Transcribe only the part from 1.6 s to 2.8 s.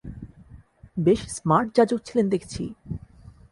যাজক ছিলেন দেখছি?